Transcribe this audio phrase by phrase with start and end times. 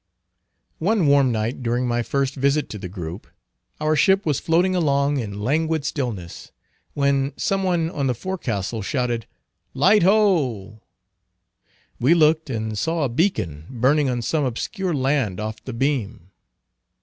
[0.79, 3.27] One warm night during my first visit to the group,
[3.79, 6.51] our ship was floating along in languid stillness,
[6.95, 9.27] when some one on the forecastle shouted
[9.75, 10.81] "Light ho!"
[11.99, 16.31] We looked and saw a beacon burning on some obscure land off the beam.